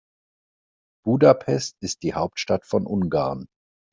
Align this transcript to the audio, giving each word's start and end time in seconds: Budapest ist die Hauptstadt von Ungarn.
Budapest 1.05 1.77
ist 1.83 2.01
die 2.01 2.15
Hauptstadt 2.15 2.65
von 2.65 2.87
Ungarn. 2.87 3.45